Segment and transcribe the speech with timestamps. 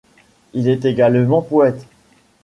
[0.53, 1.85] Il est également poète.